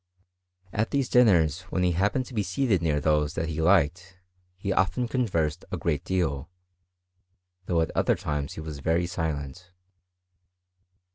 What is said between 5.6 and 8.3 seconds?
a great deal; though at other